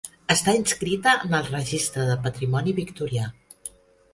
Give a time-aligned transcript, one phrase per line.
[0.35, 3.29] Està inscrita en el Registre de patrimoni victorià.